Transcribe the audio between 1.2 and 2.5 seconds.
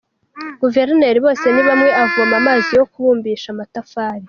Bosenibamwe avoma